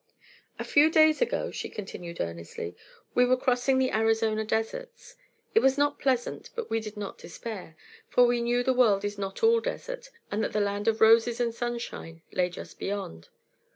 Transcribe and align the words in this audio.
"A 0.57 0.63
few 0.63 0.89
days 0.89 1.21
ago," 1.21 1.51
she 1.51 1.69
continued 1.69 2.19
earnestly, 2.19 2.75
"we 3.13 3.23
were 3.23 3.37
crossing 3.37 3.77
the 3.77 3.91
Arizona 3.91 4.43
deserts. 4.43 5.15
It 5.53 5.59
was 5.59 5.77
not 5.77 5.99
pleasant, 5.99 6.49
but 6.55 6.71
we 6.71 6.79
did 6.79 6.97
not 6.97 7.19
despair, 7.19 7.75
for 8.09 8.25
we 8.25 8.41
knew 8.41 8.63
the 8.63 8.73
world 8.73 9.05
is 9.05 9.19
not 9.19 9.43
all 9.43 9.59
desert 9.59 10.09
and 10.31 10.43
that 10.43 10.53
the 10.53 10.59
land 10.59 10.87
of 10.87 11.01
roses 11.01 11.39
and 11.39 11.53
sunshine 11.53 12.23
lay 12.31 12.49
just 12.49 12.79
beyond. 12.79 13.29